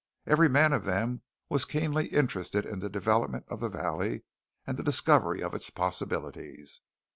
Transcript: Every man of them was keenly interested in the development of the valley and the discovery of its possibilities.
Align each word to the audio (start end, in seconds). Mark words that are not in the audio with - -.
Every 0.25 0.49
man 0.49 0.73
of 0.73 0.83
them 0.83 1.21
was 1.47 1.63
keenly 1.63 2.07
interested 2.07 2.65
in 2.65 2.79
the 2.79 2.89
development 2.89 3.45
of 3.49 3.59
the 3.59 3.69
valley 3.69 4.23
and 4.65 4.75
the 4.75 4.81
discovery 4.83 5.43
of 5.43 5.53
its 5.53 5.69
possibilities. 5.69 6.81